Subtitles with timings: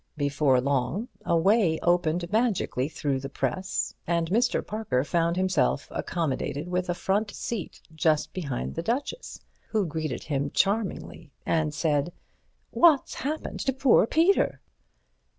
[0.17, 4.65] Before long, a way opened magically through the press, and Mr.
[4.65, 10.49] Parker found himself accommodated with a front seat just behind the Duchess, who greeted him
[10.49, 12.11] charmingly, and said:
[12.71, 14.59] "What's happened to poor Peter?"